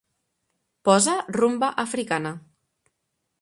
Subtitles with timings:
[0.89, 2.33] Posa rumba africana.